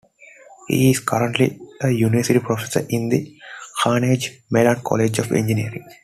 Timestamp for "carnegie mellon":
3.83-4.81